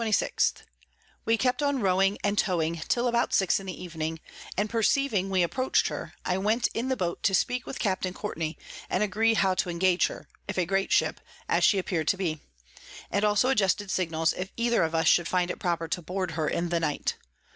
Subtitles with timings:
[1.25, 4.19] _We kept on rowing and towing till about six in the Evening;
[4.57, 8.11] and perceiving we approach'd her, I went in the Boat to speak with Capt.
[8.15, 8.57] Courtney,
[8.89, 12.39] and agree how to engage her, if a great Ship, as she appear'd to be;
[13.11, 16.47] and also adjusted Signals, if either of us should find it proper to board her
[16.47, 17.17] in the night.